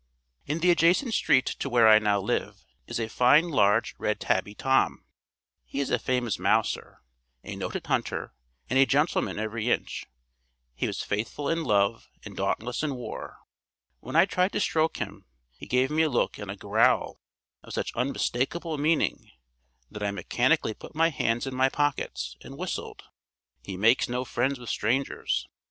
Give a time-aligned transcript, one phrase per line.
[0.47, 4.55] In the adjacent street to where I now live, is a fine large red tabby
[4.55, 5.05] Tom.
[5.63, 7.03] He is a famous mouser,
[7.43, 8.33] a noted hunter,
[8.67, 10.05] and a gentleman every inch.
[10.73, 13.41] He was faithful in love and dauntless in war.
[13.99, 17.19] When I tried to stroke him, he gave me a look and a growl
[17.61, 19.29] of such unmistakable meaning,
[19.91, 23.03] that I mechanically put my hands in my pockets and whistled.
[23.63, 25.47] He makes no friends with strangers.